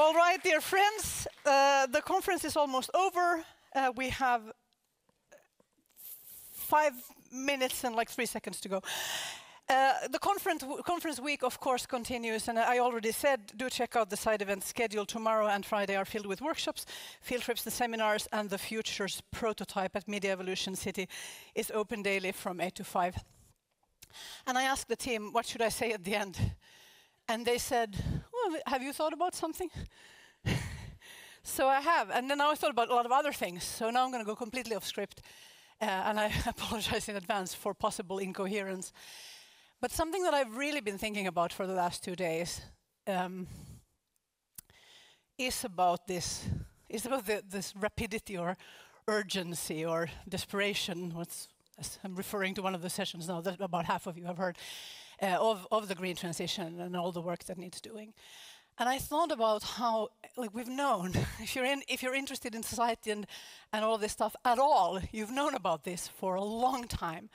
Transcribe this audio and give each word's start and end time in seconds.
All 0.00 0.14
right, 0.14 0.40
dear 0.40 0.60
friends, 0.60 1.26
uh, 1.44 1.86
the 1.88 2.00
conference 2.00 2.44
is 2.44 2.56
almost 2.56 2.88
over. 2.94 3.44
Uh, 3.74 3.90
we 3.96 4.10
have 4.10 4.42
five 6.52 6.92
minutes 7.32 7.82
and 7.82 7.96
like 7.96 8.08
three 8.08 8.26
seconds 8.26 8.60
to 8.60 8.68
go. 8.68 8.80
Uh, 9.68 9.94
the 10.08 10.20
conference, 10.20 10.62
conference 10.86 11.18
week, 11.18 11.42
of 11.42 11.58
course, 11.58 11.84
continues, 11.84 12.46
and 12.46 12.60
I 12.60 12.78
already 12.78 13.10
said, 13.10 13.40
do 13.56 13.68
check 13.68 13.96
out 13.96 14.08
the 14.08 14.16
side 14.16 14.40
event 14.40 14.62
schedule. 14.62 15.04
Tomorrow 15.04 15.48
and 15.48 15.66
Friday 15.66 15.96
are 15.96 16.04
filled 16.04 16.26
with 16.26 16.40
workshops, 16.40 16.86
field 17.20 17.42
trips, 17.42 17.64
the 17.64 17.72
seminars, 17.72 18.28
and 18.32 18.48
the 18.48 18.58
futures 18.58 19.20
prototype 19.32 19.96
at 19.96 20.06
Media 20.06 20.30
Evolution 20.30 20.76
City 20.76 21.08
is 21.56 21.72
open 21.74 22.04
daily 22.04 22.30
from 22.30 22.60
8 22.60 22.72
to 22.76 22.84
5. 22.84 23.16
And 24.46 24.56
I 24.56 24.62
asked 24.62 24.86
the 24.86 24.94
team, 24.94 25.32
what 25.32 25.44
should 25.44 25.60
I 25.60 25.70
say 25.70 25.90
at 25.90 26.04
the 26.04 26.14
end? 26.14 26.38
And 27.28 27.44
they 27.44 27.58
said, 27.58 28.17
well, 28.46 28.60
have 28.66 28.82
you 28.82 28.92
thought 28.92 29.12
about 29.12 29.34
something? 29.34 29.70
so 31.42 31.68
I 31.68 31.80
have. 31.80 32.10
And 32.10 32.30
then 32.30 32.40
I 32.40 32.54
thought 32.54 32.70
about 32.70 32.90
a 32.90 32.94
lot 32.94 33.06
of 33.06 33.12
other 33.12 33.32
things. 33.32 33.64
So 33.64 33.90
now 33.90 34.04
I'm 34.04 34.10
going 34.10 34.22
to 34.22 34.26
go 34.26 34.36
completely 34.36 34.76
off 34.76 34.86
script. 34.86 35.22
Uh, 35.80 35.84
and 35.84 36.18
I 36.18 36.32
apologize 36.46 37.08
in 37.08 37.16
advance 37.16 37.54
for 37.54 37.74
possible 37.74 38.18
incoherence. 38.18 38.92
But 39.80 39.92
something 39.92 40.22
that 40.24 40.34
I've 40.34 40.56
really 40.56 40.80
been 40.80 40.98
thinking 40.98 41.26
about 41.26 41.52
for 41.52 41.66
the 41.66 41.74
last 41.74 42.02
two 42.02 42.16
days 42.16 42.60
um, 43.06 43.46
is 45.38 45.64
about 45.64 46.06
this, 46.08 46.44
is 46.88 47.06
about 47.06 47.26
the, 47.26 47.42
this 47.48 47.74
rapidity 47.76 48.36
or 48.36 48.56
urgency 49.06 49.84
or 49.84 50.08
desperation. 50.28 51.14
What's, 51.14 51.48
I'm 52.02 52.16
referring 52.16 52.54
to 52.54 52.62
one 52.62 52.74
of 52.74 52.82
the 52.82 52.90
sessions 52.90 53.28
now 53.28 53.40
that 53.40 53.60
about 53.60 53.84
half 53.84 54.08
of 54.08 54.18
you 54.18 54.24
have 54.24 54.38
heard 54.38 54.58
Uh, 55.20 55.36
of, 55.40 55.66
of 55.72 55.88
the 55.88 55.96
green 55.96 56.14
transition 56.14 56.80
and 56.80 56.96
all 56.96 57.10
the 57.10 57.20
work 57.20 57.42
that 57.44 57.58
needs 57.58 57.80
doing. 57.80 58.14
And 58.78 58.88
I 58.88 58.98
thought 58.98 59.32
about 59.32 59.64
how, 59.64 60.10
like 60.36 60.54
we've 60.54 60.68
known, 60.68 61.12
if 61.40 61.56
you're, 61.56 61.64
in, 61.64 61.82
if 61.88 62.04
you're 62.04 62.14
interested 62.14 62.54
in 62.54 62.62
society 62.62 63.10
and, 63.10 63.26
and 63.72 63.84
all 63.84 63.98
this 63.98 64.12
stuff 64.12 64.36
at 64.44 64.60
all, 64.60 65.00
you've 65.10 65.32
known 65.32 65.54
about 65.56 65.82
this 65.82 66.06
for 66.06 66.36
a 66.36 66.44
long 66.44 66.86
time. 66.86 67.30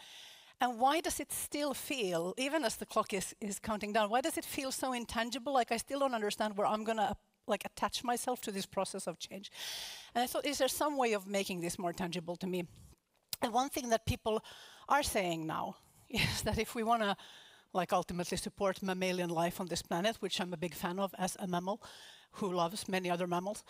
And 0.62 0.80
why 0.80 1.02
does 1.02 1.20
it 1.20 1.34
still 1.34 1.74
feel, 1.74 2.34
even 2.38 2.64
as 2.64 2.78
the 2.78 2.86
clock 2.86 3.14
is, 3.14 3.36
is 3.42 3.60
counting 3.60 3.92
down, 3.92 4.10
why 4.10 4.22
does 4.22 4.38
it 4.38 4.46
feel 4.46 4.72
so 4.72 4.94
intangible? 4.94 5.54
Like 5.54 5.74
I 5.74 5.78
still 5.78 6.00
don't 6.00 6.14
understand 6.14 6.56
where 6.56 6.68
I'm 6.68 6.86
gonna 6.86 7.18
like 7.48 7.66
attach 7.66 8.02
myself 8.02 8.40
to 8.44 8.52
this 8.54 8.66
process 8.66 9.08
of 9.08 9.20
change. 9.20 9.52
And 10.16 10.24
I 10.24 10.28
thought, 10.28 10.46
is 10.46 10.60
there 10.60 10.70
some 10.70 10.96
way 10.96 11.12
of 11.12 11.28
making 11.28 11.60
this 11.60 11.78
more 11.78 11.92
tangible 11.92 12.38
to 12.38 12.48
me? 12.48 12.66
And 13.42 13.52
one 13.52 13.68
thing 13.68 13.90
that 13.90 14.06
people 14.06 14.42
are 14.88 15.04
saying 15.04 15.46
now 15.46 15.76
is 16.10 16.44
that 16.44 16.58
if 16.58 16.76
we 16.76 16.84
wanna 16.84 17.18
like 17.74 17.94
ultimately 17.94 18.38
support 18.38 18.82
mammalian 18.82 19.30
life 19.30 19.60
on 19.60 19.68
this 19.68 19.82
planet, 19.82 20.18
which 20.20 20.40
I'm 20.40 20.54
a 20.54 20.58
big 20.58 20.76
fan 20.76 21.00
of 21.00 21.14
as 21.18 21.36
a 21.40 21.48
mammal 21.48 21.82
who 22.34 22.52
loves 22.52 22.88
many 22.88 23.10
other 23.10 23.28
mammals. 23.28 23.64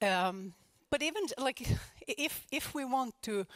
Um, 0.00 0.54
but 0.90 1.02
even 1.02 1.22
like 1.38 1.66
if 2.06 2.46
if 2.50 2.74
we 2.74 2.84
want 2.84 3.14
to 3.22 3.46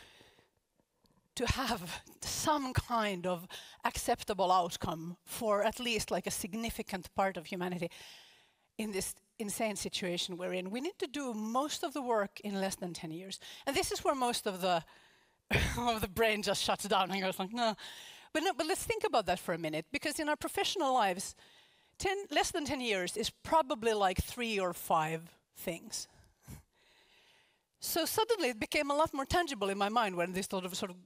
to 1.37 1.47
have 1.47 2.03
some 2.23 2.73
kind 2.73 3.27
of 3.27 3.47
acceptable 3.85 4.51
outcome 4.51 5.17
for 5.25 5.63
at 5.63 5.79
least 5.79 6.11
like 6.11 6.27
a 6.27 6.31
significant 6.31 7.15
part 7.15 7.37
of 7.37 7.47
humanity 7.47 7.91
in 8.79 8.91
this 8.93 9.15
insane 9.39 9.77
situation 9.77 10.39
we're 10.39 10.55
in, 10.55 10.71
we 10.71 10.81
need 10.81 10.99
to 10.99 11.07
do 11.07 11.35
most 11.35 11.85
of 11.85 11.93
the 11.93 12.01
work 12.01 12.41
in 12.41 12.59
less 12.59 12.77
than 12.77 12.95
10 12.95 13.11
years. 13.11 13.39
And 13.67 13.77
this 13.77 13.93
is 13.93 14.03
where 14.03 14.15
most 14.15 14.47
of 14.47 14.63
the 14.63 14.83
of 15.79 16.01
the 16.01 16.09
brain 16.09 16.43
just 16.43 16.63
shuts 16.63 16.89
down 16.89 17.11
and 17.11 17.23
goes 17.23 17.39
like, 17.39 17.53
no, 17.53 17.77
but, 18.37 18.43
no, 18.43 18.53
but 18.53 18.67
let's 18.67 18.85
think 18.85 19.03
about 19.03 19.25
that 19.25 19.39
for 19.39 19.55
a 19.55 19.59
minute, 19.59 19.87
because 19.91 20.21
in 20.21 20.29
our 20.29 20.37
professional 20.37 20.93
lives, 20.93 21.35
10, 21.99 22.27
less 22.31 22.51
than 22.51 22.67
10 22.67 22.83
years 22.83 23.17
is 23.17 23.31
probably 23.31 23.95
like 23.95 24.23
three 24.23 24.59
or 24.59 24.75
five 24.75 25.23
things. 25.57 26.07
So 27.81 28.05
suddenly 28.05 28.51
it 28.51 28.61
became 28.61 28.91
a 28.91 28.95
lot 28.95 29.15
more 29.15 29.25
tangible 29.25 29.71
in 29.71 29.79
my 29.79 29.89
mind 29.89 30.17
when 30.17 30.35
this 30.35 30.49
sort 30.51 30.67
of, 30.67 30.75
sort 30.77 30.91
of 30.91 30.99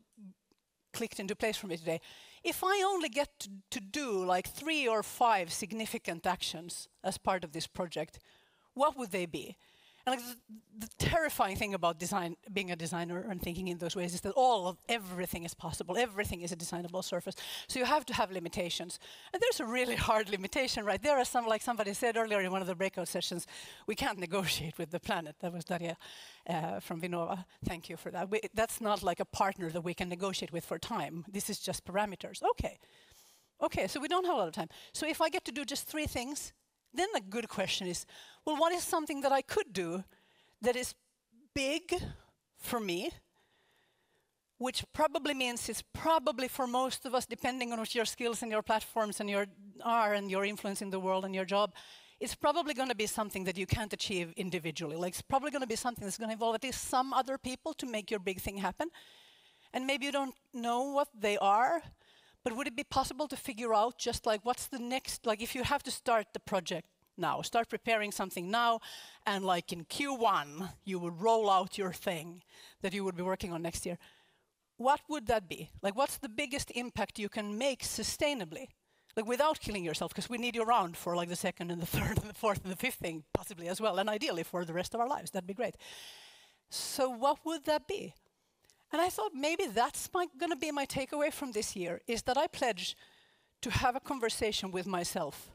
clicked 0.93 1.21
into 1.21 1.37
place 1.37 1.57
for 1.57 1.69
me 1.69 1.77
today. 1.77 2.01
If 2.43 2.65
I 2.65 2.83
only 2.85 3.09
get 3.09 3.29
to, 3.39 3.49
to 3.71 3.81
do 3.81 4.25
like 4.25 4.49
three 4.49 4.89
or 4.89 5.05
five 5.05 5.53
significant 5.53 6.27
actions 6.27 6.89
as 7.05 7.17
part 7.17 7.45
of 7.45 7.53
this 7.53 7.69
project, 7.69 8.19
what 8.75 8.99
would 8.99 9.13
they 9.13 9.27
be? 9.27 9.57
Like 10.11 10.21
the, 10.79 10.89
terrifying 10.99 11.57
thing 11.57 11.75
about 11.75 11.99
design, 11.99 12.37
being 12.53 12.71
a 12.71 12.77
designer 12.77 13.27
and 13.31 13.41
thinking 13.43 13.69
in 13.69 13.79
those 13.79 13.97
ways 13.97 14.15
is 14.15 14.21
that 14.23 14.33
all 14.33 14.67
of 14.67 14.77
everything 14.89 15.45
is 15.45 15.55
possible. 15.55 15.97
Everything 15.97 16.41
is 16.43 16.53
a 16.53 16.57
designable 16.57 17.03
surface. 17.03 17.35
So 17.69 17.79
you 17.79 17.85
have 17.85 18.05
to 18.07 18.15
have 18.15 18.31
limitations. 18.31 18.99
And 19.33 19.43
there's 19.43 19.61
a 19.61 19.67
really 19.67 19.97
hard 19.97 20.31
limitation 20.31 20.85
right 20.85 21.03
there. 21.03 21.19
As 21.19 21.29
some, 21.29 21.47
like 21.47 21.63
somebody 21.63 21.93
said 21.95 22.17
earlier 22.17 22.41
in 22.41 22.51
one 22.51 22.63
of 22.63 22.67
the 22.67 22.75
breakout 22.75 23.09
sessions, 23.09 23.47
we 23.87 23.95
can't 23.95 24.19
negotiate 24.19 24.79
with 24.79 24.91
the 24.91 25.01
planet. 25.01 25.37
That 25.41 25.53
was 25.53 25.65
Daria 25.65 25.97
uh, 26.49 26.81
from 26.81 27.01
Vinnova. 27.01 27.45
Thank 27.65 27.89
you 27.89 27.97
for 27.97 28.11
that. 28.11 28.31
We, 28.31 28.41
that's 28.55 28.81
not 28.81 29.03
like 29.03 29.21
a 29.21 29.25
partner 29.25 29.71
that 29.71 29.83
we 29.83 29.95
can 29.95 30.09
negotiate 30.09 30.53
with 30.53 30.65
for 30.65 30.79
time. 30.79 31.25
This 31.31 31.51
is 31.51 31.59
just 31.59 31.85
parameters. 31.85 32.43
Okay. 32.53 32.79
Okay, 33.63 33.87
so 33.87 34.01
we 34.01 34.09
don't 34.09 34.25
have 34.25 34.35
a 34.35 34.39
lot 34.39 34.49
of 34.49 34.55
time. 34.55 34.71
So 34.93 35.07
if 35.07 35.21
I 35.21 35.29
get 35.29 35.45
to 35.45 35.53
do 35.53 35.65
just 35.65 35.87
three 35.87 36.07
things, 36.07 36.53
then 36.93 37.09
the 37.15 37.21
good 37.21 37.49
question 37.49 37.87
is, 37.87 38.07
well, 38.45 38.57
what 38.57 38.73
is 38.73 38.83
something 38.83 39.21
that 39.23 39.33
I 39.33 39.43
could 39.43 39.73
do 39.73 40.05
that 40.63 40.77
is 40.77 40.95
big 41.55 41.95
for 42.59 42.81
me, 42.81 43.11
which 44.59 44.85
probably 44.93 45.35
means 45.35 45.69
it's 45.69 45.83
probably 45.95 46.49
for 46.49 46.67
most 46.67 47.07
of 47.07 47.15
us, 47.15 47.27
depending 47.27 47.73
on 47.73 47.79
what 47.79 47.95
your 47.95 48.05
skills 48.05 48.43
and 48.43 48.51
your 48.51 48.63
platforms 48.63 49.21
and 49.21 49.31
your 49.31 49.47
are 49.83 50.15
and 50.15 50.31
your 50.31 50.45
influence 50.45 50.83
in 50.83 50.91
the 50.91 51.01
world 51.01 51.25
and 51.25 51.35
your 51.35 51.47
job, 51.47 51.73
it's 52.21 52.35
probably 52.35 52.75
going 52.75 52.91
to 52.91 52.95
be 52.95 53.07
something 53.07 53.45
that 53.45 53.57
you 53.57 53.67
can't 53.67 53.93
achieve 53.93 54.33
individually. 54.37 54.97
Like 54.97 55.15
it's 55.15 55.23
probably 55.23 55.51
going 55.51 55.63
to 55.63 55.67
be 55.67 55.77
something 55.77 56.05
that's 56.05 56.19
going 56.19 56.29
to 56.29 56.35
involve 56.35 56.55
at 56.55 56.63
least 56.63 56.89
some 56.89 57.15
other 57.15 57.39
people 57.39 57.73
to 57.75 57.87
make 57.87 58.11
your 58.11 58.21
big 58.21 58.41
thing 58.41 58.59
happen. 58.59 58.91
And 59.73 59.87
maybe 59.87 60.05
you 60.05 60.13
don't 60.13 60.35
know 60.53 60.83
what 60.83 61.09
they 61.19 61.39
are, 61.39 61.83
but 62.45 62.57
would 62.57 62.67
it 62.67 62.77
be 62.77 62.85
possible 62.85 63.29
to 63.29 63.37
figure 63.37 63.75
out 63.75 63.99
just 63.99 64.27
like 64.27 64.41
what's 64.45 64.67
the 64.67 64.79
next, 64.79 65.27
like 65.27 65.43
if 65.43 65.55
you 65.55 65.63
have 65.63 65.83
to 65.85 65.91
start 65.91 66.29
the 66.33 66.41
project 66.41 66.89
now, 67.19 67.43
start 67.43 67.69
preparing 67.69 68.13
something 68.13 68.51
now, 68.51 68.81
and 69.27 69.45
like 69.45 69.73
in 69.73 69.85
Q1, 69.85 70.71
you 70.85 70.99
would 70.99 71.21
roll 71.21 71.51
out 71.51 71.77
your 71.77 71.93
thing 71.93 72.43
that 72.81 72.95
you 72.95 73.05
would 73.05 73.17
be 73.17 73.23
working 73.23 73.53
on 73.53 73.63
next 73.63 73.85
year. 73.85 73.99
What 74.77 75.01
would 75.09 75.27
that 75.27 75.49
be? 75.49 75.71
Like, 75.83 75.95
what's 75.95 76.17
the 76.17 76.29
biggest 76.29 76.71
impact 76.71 77.19
you 77.19 77.29
can 77.29 77.59
make 77.59 77.83
sustainably? 77.83 78.69
Like, 79.15 79.27
without 79.27 79.61
killing 79.61 79.85
yourself, 79.85 80.13
because 80.13 80.31
we 80.31 80.39
need 80.39 80.55
you 80.55 80.63
around 80.63 80.97
for 80.97 81.15
like 81.15 81.29
the 81.29 81.37
second 81.37 81.71
and 81.71 81.83
the 81.83 81.87
third 81.99 82.19
and 82.19 82.31
the 82.31 82.35
fourth 82.35 82.63
and 82.63 82.73
the 82.73 82.77
fifth 82.77 82.95
thing, 82.95 83.25
possibly 83.35 83.69
as 83.69 83.81
well, 83.81 83.99
and 83.99 84.09
ideally 84.09 84.43
for 84.43 84.65
the 84.65 84.73
rest 84.73 84.95
of 84.95 85.01
our 85.01 85.09
lives. 85.09 85.31
That'd 85.33 85.47
be 85.47 85.55
great. 85.55 85.77
So, 86.71 87.11
what 87.11 87.45
would 87.45 87.65
that 87.67 87.87
be? 87.87 88.15
And 88.93 89.01
I 89.01 89.09
thought 89.09 89.33
maybe 89.35 89.67
that's 89.67 90.09
going 90.09 90.51
to 90.51 90.57
be 90.57 90.71
my 90.73 90.87
takeaway 90.87 91.33
from 91.33 91.53
this 91.53 91.77
year 91.77 92.01
is 92.07 92.23
that 92.23 92.37
I 92.37 92.47
pledge 92.49 92.97
to 93.63 93.71
have 93.71 93.95
a 93.95 94.01
conversation 94.01 94.73
with 94.73 94.87
myself, 94.87 95.51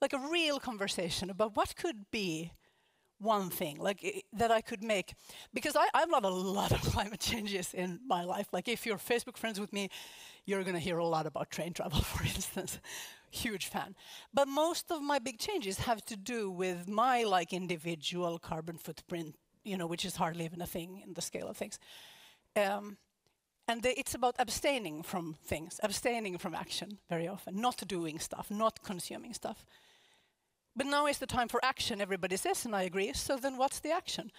like 0.00 0.12
a 0.12 0.18
real 0.18 0.58
conversation 0.58 1.28
about 1.30 1.56
what 1.56 1.76
could 1.76 2.10
be 2.10 2.52
one 3.18 3.48
thing 3.48 3.78
like 3.78 4.04
eh, 4.04 4.20
that 4.32 4.50
I 4.50 4.60
could 4.60 4.82
make 4.82 5.14
because 5.54 5.74
I, 5.74 5.88
I've 5.94 6.10
done 6.10 6.24
a 6.24 6.28
lot 6.28 6.72
of 6.72 6.80
climate 6.92 7.20
changes 7.20 7.72
in 7.74 8.00
my 8.06 8.24
life. 8.24 8.48
Like 8.52 8.68
if 8.68 8.86
you're 8.86 8.98
Facebook 8.98 9.36
friends 9.36 9.58
with 9.58 9.72
me, 9.72 9.88
you're 10.44 10.62
going 10.62 10.74
to 10.74 10.80
hear 10.80 10.98
a 10.98 11.06
lot 11.06 11.26
about 11.26 11.50
train 11.50 11.72
travel, 11.72 12.00
for 12.02 12.24
instance. 12.24 12.78
Huge 13.30 13.66
fan. 13.66 13.94
But 14.32 14.48
most 14.48 14.90
of 14.90 15.02
my 15.02 15.18
big 15.18 15.38
changes 15.38 15.78
have 15.78 16.04
to 16.06 16.16
do 16.16 16.50
with 16.50 16.88
my 16.88 17.24
like 17.24 17.52
individual 17.52 18.38
carbon 18.38 18.78
footprint, 18.78 19.34
you 19.64 19.76
know, 19.76 19.86
which 19.86 20.04
is 20.04 20.16
hardly 20.16 20.44
even 20.44 20.62
a 20.62 20.66
thing 20.66 21.02
in 21.06 21.14
the 21.14 21.22
scale 21.22 21.48
of 21.48 21.56
things. 21.56 21.78
Um, 22.56 22.96
and 23.68 23.82
the, 23.82 23.98
it's 23.98 24.14
about 24.14 24.36
abstaining 24.38 25.02
from 25.02 25.36
things, 25.44 25.80
abstaining 25.82 26.38
from 26.38 26.54
action 26.54 26.98
very 27.10 27.28
often, 27.28 27.60
not 27.60 27.86
doing 27.86 28.18
stuff, 28.18 28.50
not 28.50 28.82
consuming 28.82 29.34
stuff. 29.34 29.64
But 30.76 30.86
now 30.86 31.06
is 31.06 31.18
the 31.18 31.26
time 31.26 31.48
for 31.48 31.64
action, 31.64 32.00
everybody 32.00 32.36
says, 32.36 32.64
and 32.64 32.76
I 32.76 32.82
agree. 32.82 33.12
So 33.14 33.36
then 33.36 33.56
what's 33.56 33.80
the 33.80 33.90
action? 33.90 34.30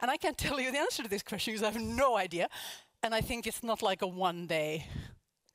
And 0.00 0.10
I 0.10 0.16
can't 0.16 0.36
tell 0.46 0.60
you 0.60 0.70
the 0.70 0.78
answer 0.78 1.02
to 1.02 1.08
this 1.08 1.22
question 1.22 1.54
because 1.54 1.66
I 1.66 1.72
have 1.72 1.80
no 1.80 2.16
idea. 2.16 2.48
And 3.02 3.14
I 3.14 3.20
think 3.20 3.46
it's 3.46 3.62
not 3.62 3.82
like 3.82 4.02
a 4.02 4.06
one 4.06 4.46
day 4.46 4.86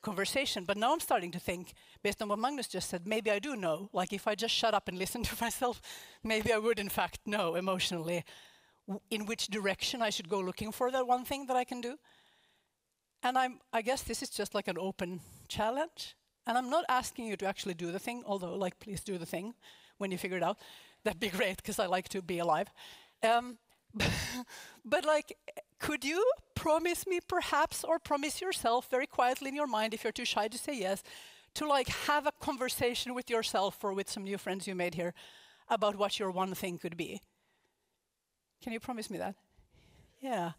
conversation. 0.01 0.65
But 0.65 0.77
now 0.77 0.93
I'm 0.93 0.99
starting 0.99 1.31
to 1.31 1.39
think, 1.39 1.73
based 2.01 2.21
on 2.21 2.29
what 2.29 2.39
Magnus 2.39 2.67
just 2.67 2.89
said, 2.89 3.05
maybe 3.05 3.29
I 3.29 3.39
do 3.39 3.55
know. 3.55 3.89
Like 3.93 4.13
if 4.13 4.27
I 4.27 4.35
just 4.35 4.53
shut 4.53 4.73
up 4.73 4.87
and 4.87 4.97
listen 4.97 5.23
to 5.29 5.35
myself, 5.41 5.81
maybe 6.23 6.51
I 6.51 6.57
would 6.57 6.79
in 6.79 6.89
fact 6.89 7.19
know 7.25 7.55
emotionally 7.55 8.23
in 9.09 9.25
which 9.25 9.47
direction 9.47 10.01
I 10.01 10.09
should 10.09 10.29
go 10.29 10.39
looking 10.39 10.71
for 10.71 10.91
that 10.91 11.07
one 11.07 11.25
thing 11.25 11.45
that 11.47 11.55
I 11.55 11.63
can 11.63 11.81
do. 11.81 11.97
And 13.23 13.37
I'm, 13.37 13.59
I 13.71 13.81
guess 13.81 14.01
this 14.01 14.23
is 14.23 14.29
just 14.29 14.55
like 14.55 14.67
an 14.67 14.77
open 14.79 15.21
challenge. 15.47 16.15
And 16.47 16.57
I'm 16.57 16.69
not 16.69 16.85
asking 16.89 17.25
you 17.25 17.37
to 17.37 17.45
actually 17.45 17.75
do 17.75 17.91
the 17.91 17.99
thing, 17.99 18.23
although, 18.25 18.55
like, 18.55 18.79
please 18.79 19.01
do 19.03 19.17
the 19.17 19.25
thing 19.25 19.53
when 19.97 20.11
you 20.11 20.17
figure 20.17 20.37
it 20.37 20.43
out. 20.43 20.57
That'd 21.03 21.19
be 21.19 21.29
great, 21.39 21.57
because 21.57 21.79
I 21.79 21.85
like 21.85 22.09
to 22.09 22.21
be 22.21 22.39
alive. 22.39 22.67
Um, 23.21 23.57
but, 24.85 25.05
like, 25.05 25.37
could 25.79 26.03
you 26.03 26.23
promise 26.55 27.05
me, 27.05 27.19
perhaps, 27.27 27.83
or 27.83 27.99
promise 27.99 28.41
yourself 28.41 28.89
very 28.89 29.05
quietly 29.05 29.49
in 29.49 29.55
your 29.55 29.67
mind, 29.67 29.93
if 29.93 30.03
you're 30.03 30.11
too 30.11 30.25
shy 30.25 30.47
to 30.47 30.57
say 30.57 30.79
yes, 30.79 31.03
to, 31.53 31.67
like, 31.67 31.89
have 31.89 32.25
a 32.25 32.31
conversation 32.31 33.13
with 33.13 33.29
yourself 33.29 33.83
or 33.83 33.93
with 33.93 34.09
some 34.09 34.23
new 34.23 34.39
friends 34.39 34.65
you 34.67 34.73
made 34.73 34.95
here 34.95 35.13
about 35.69 35.95
what 35.95 36.17
your 36.17 36.31
one 36.31 36.55
thing 36.55 36.79
could 36.79 36.97
be. 36.97 37.21
Can 38.61 38.73
you 38.73 38.79
promise 38.79 39.09
me 39.09 39.17
that? 39.17 39.35
Yeah. 40.19 40.51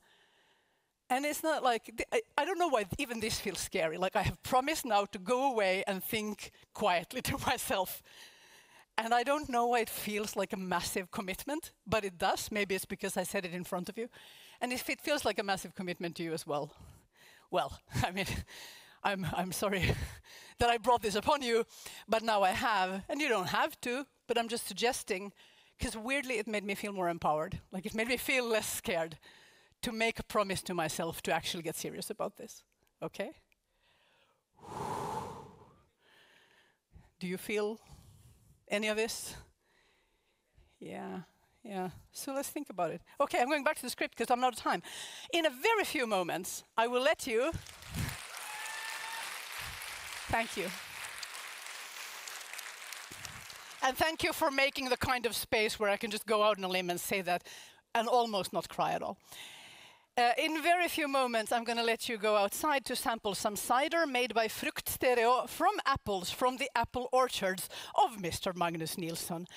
And 1.09 1.27
it's 1.27 1.43
not 1.43 1.63
like, 1.63 2.07
I, 2.39 2.45
don't 2.45 2.59
know 2.59 2.69
why 2.69 2.87
even 2.99 3.21
this 3.21 3.39
feels 3.39 3.59
scary. 3.59 3.99
Like 3.99 4.17
I 4.17 4.23
have 4.23 4.43
promised 4.43 4.87
now 4.87 5.05
to 5.05 5.19
go 5.19 5.53
away 5.53 5.85
and 5.87 6.03
think 6.03 6.51
quietly 6.73 7.21
to 7.31 7.39
myself. 7.47 8.03
And 8.97 9.13
I 9.13 9.23
don't 9.23 9.49
know 9.49 9.67
why 9.67 9.81
it 9.81 9.91
feels 9.91 10.37
like 10.37 10.53
a 10.53 10.57
massive 10.57 11.11
commitment, 11.11 11.73
but 11.87 12.05
it 12.05 12.19
does. 12.19 12.51
Maybe 12.51 12.75
it's 12.75 12.87
because 12.87 13.17
I 13.17 13.25
said 13.25 13.45
it 13.45 13.53
in 13.53 13.65
front 13.65 13.89
of 13.89 13.99
you. 13.99 14.09
And 14.61 14.73
if 14.73 14.89
it 14.89 15.01
feels 15.01 15.25
like 15.25 15.39
a 15.39 15.43
massive 15.43 15.75
commitment 15.75 16.17
to 16.17 16.23
you 16.23 16.33
as 16.33 16.47
well, 16.47 16.73
well, 17.51 17.79
I 18.03 18.11
mean, 18.11 18.27
I'm, 19.05 19.27
I'm 19.35 19.53
sorry 19.53 19.95
that 20.59 20.71
I 20.71 20.79
brought 20.79 21.03
this 21.03 21.17
upon 21.17 21.43
you, 21.43 21.65
but 22.09 22.23
now 22.23 22.43
I 22.43 22.51
have, 22.51 23.03
and 23.09 23.21
you 23.21 23.29
don't 23.29 23.49
have 23.49 23.79
to, 23.83 24.07
but 24.29 24.39
I'm 24.39 24.49
just 24.49 24.67
suggesting, 24.67 25.33
because 25.79 25.97
weirdly 25.97 26.39
it 26.39 26.47
made 26.47 26.65
me 26.65 26.75
feel 26.75 26.93
more 26.93 27.09
empowered. 27.09 27.61
Like 27.71 27.87
it 27.87 27.95
made 27.95 28.09
me 28.09 28.17
feel 28.17 28.47
less 28.47 28.69
scared 28.73 29.19
to 29.83 29.93
make 29.93 30.19
a 30.19 30.23
promise 30.23 30.63
to 30.63 30.75
myself 30.75 31.23
to 31.23 31.33
actually 31.33 31.63
get 31.63 31.77
serious 31.77 32.11
about 32.11 32.37
this. 32.37 32.63
Okay? 33.03 33.33
Do 37.19 37.27
you 37.27 37.37
feel 37.37 37.79
any 38.69 38.89
of 38.89 38.97
this? 38.97 39.35
Yeah, 40.81 41.21
yeah. 41.63 41.91
So 42.13 42.33
let's 42.33 42.49
think 42.49 42.71
about 42.71 42.91
it. 42.91 43.01
Okay, 43.21 43.41
I'm 43.41 43.49
going 43.49 43.65
back 43.65 43.77
to 43.77 43.83
the 43.83 43.91
script 43.91 44.17
because 44.17 44.31
I'm 44.31 44.43
out 44.43 44.55
of 44.55 44.59
time. 44.59 44.83
In 45.33 45.47
a 45.47 45.51
very 45.51 45.85
few 45.85 46.07
moments, 46.07 46.65
I 46.77 46.89
will 46.89 47.03
let 47.03 47.27
you. 47.27 47.53
Thank 50.29 50.57
you. 50.57 50.69
And 53.85 53.97
thank 53.97 54.23
you 54.23 54.33
for 54.33 54.53
making 54.53 54.91
the 54.91 54.97
kind 54.97 55.27
of 55.27 55.35
space 55.35 55.81
where 55.81 55.91
I 55.91 55.97
can 55.97 56.13
just 56.13 56.25
go 56.25 56.45
out 56.45 56.57
on 56.57 56.63
a 56.63 56.69
limb 56.69 56.89
and 56.89 57.01
say 57.01 57.21
that 57.23 57.43
and 57.97 58.07
almost 58.07 58.53
not 58.53 58.69
cry 58.69 58.93
at 58.93 59.03
all. 59.03 59.19
Uh, 60.17 60.31
in 60.39 60.63
very 60.63 60.87
few 60.87 61.09
moments, 61.09 61.51
I'm 61.51 61.65
going 61.65 61.79
to 61.79 61.85
let 61.85 62.09
you 62.09 62.17
go 62.17 62.37
outside 62.37 62.85
to 62.85 62.95
sample 62.95 63.35
some 63.35 63.57
cider 63.57 64.07
made 64.07 64.35
by 64.35 64.47
Frukt 64.47 64.89
Stereo 64.89 65.47
from 65.49 65.81
apples 65.85 66.31
from 66.31 66.59
the 66.59 66.71
apple 66.77 67.09
orchards 67.13 67.69
of 67.97 68.19
Mr. 68.19 68.55
Magnus 68.55 68.97
Nilsson. 68.97 69.49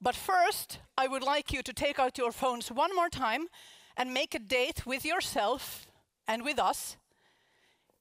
But 0.00 0.14
first, 0.14 0.78
I 0.96 1.08
would 1.08 1.24
like 1.24 1.52
you 1.52 1.62
to 1.62 1.72
take 1.72 1.98
out 1.98 2.18
your 2.18 2.30
phones 2.30 2.70
one 2.70 2.94
more 2.94 3.08
time 3.08 3.48
and 3.96 4.14
make 4.14 4.34
a 4.34 4.38
date 4.38 4.86
with 4.86 5.04
yourself 5.04 5.86
and 6.28 6.44
with 6.44 6.58
us. 6.58 6.96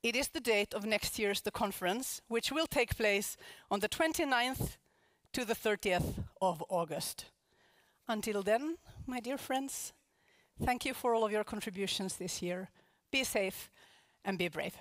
It 0.03 0.15
is 0.15 0.27
the 0.27 0.41
date 0.41 0.75
of 0.75 0.85
next 0.85 1.17
year's 1.17 1.41
The 1.41 1.51
Conference, 1.51 2.21
which 2.27 2.51
will 2.51 2.67
take 2.67 2.97
place 2.97 3.35
on 3.71 3.79
the 3.79 3.89
29th 3.89 4.77
to 5.33 5.45
the 5.45 5.55
30th 5.55 6.25
of 6.41 6.63
August. 6.69 7.25
Until 8.07 8.43
then, 8.43 8.77
my 9.05 9.19
dear 9.19 9.37
friends, 9.37 9.93
Thank 10.63 10.85
you 10.85 10.93
for 10.93 11.15
all 11.15 11.25
of 11.25 11.31
your 11.31 11.43
contributions 11.43 12.17
this 12.17 12.41
year. 12.41 12.69
Be 13.11 13.23
safe 13.23 13.71
and 14.23 14.37
be 14.37 14.47
brave. 14.47 14.75